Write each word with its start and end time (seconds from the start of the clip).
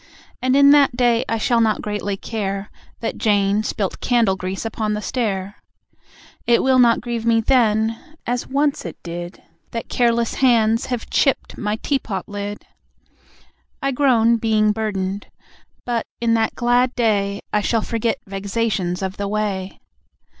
And, 0.41 0.55
in 0.55 0.71
that 0.71 0.95
day, 0.97 1.23
I 1.29 1.37
shall 1.37 1.61
not 1.61 1.83
greatly 1.83 2.17
care 2.17 2.71
That 3.01 3.19
Jane 3.19 3.61
spilt 3.61 3.99
candle 4.01 4.35
grease 4.35 4.65
upon 4.65 4.95
the 4.95 4.99
stair. 5.03 5.57
It 6.47 6.63
will 6.63 6.79
not 6.79 7.01
grieve 7.01 7.23
me 7.23 7.39
then, 7.39 7.99
as 8.25 8.47
once 8.47 8.83
it 8.83 8.97
did, 9.03 9.43
That 9.69 9.89
careless 9.89 10.33
hands 10.41 10.87
have 10.87 11.11
chipped 11.11 11.55
my 11.55 11.75
teapot 11.75 12.27
lid. 12.27 12.65
I 13.79 13.91
groan, 13.91 14.37
being 14.37 14.71
burdened. 14.71 15.27
But, 15.85 16.07
in 16.19 16.33
that 16.33 16.55
glad 16.55 16.95
day, 16.95 17.43
I 17.53 17.61
shall 17.61 17.83
forget 17.83 18.17
vexations 18.25 19.03
of 19.03 19.17
the 19.17 19.27
way. 19.27 19.81